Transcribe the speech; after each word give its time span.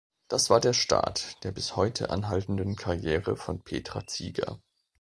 Das 0.29 0.49
war 0.49 0.59
der 0.59 0.73
Start 0.73 1.43
der 1.43 1.51
bis 1.51 1.75
heute 1.75 2.09
anhaltenden 2.09 2.75
Karriere 2.75 3.35
von 3.37 3.61
Petra 3.61 4.07
Zieger. 4.07 4.59